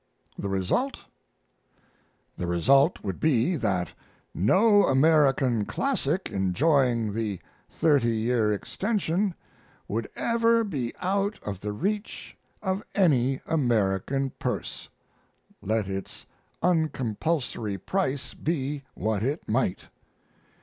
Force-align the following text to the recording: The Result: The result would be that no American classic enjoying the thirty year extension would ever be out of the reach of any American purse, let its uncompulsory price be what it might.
The 0.35 0.49
Result: 0.49 1.05
The 2.35 2.47
result 2.47 3.03
would 3.03 3.19
be 3.19 3.55
that 3.55 3.93
no 4.33 4.87
American 4.87 5.63
classic 5.63 6.27
enjoying 6.31 7.13
the 7.13 7.39
thirty 7.69 8.17
year 8.17 8.51
extension 8.51 9.35
would 9.87 10.09
ever 10.15 10.63
be 10.63 10.91
out 11.03 11.37
of 11.43 11.61
the 11.61 11.71
reach 11.71 12.35
of 12.63 12.81
any 12.95 13.41
American 13.45 14.31
purse, 14.39 14.89
let 15.61 15.87
its 15.87 16.25
uncompulsory 16.63 17.77
price 17.77 18.33
be 18.33 18.81
what 18.95 19.21
it 19.21 19.47
might. 19.47 19.87